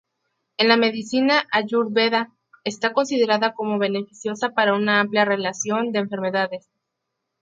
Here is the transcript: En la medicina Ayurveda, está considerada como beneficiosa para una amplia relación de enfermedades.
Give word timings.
En 0.57 0.67
la 0.67 0.77
medicina 0.77 1.47
Ayurveda, 1.51 2.33
está 2.63 2.91
considerada 2.91 3.53
como 3.53 3.77
beneficiosa 3.77 4.49
para 4.49 4.73
una 4.73 4.99
amplia 4.99 5.25
relación 5.25 5.91
de 5.91 5.99
enfermedades. 5.99 6.67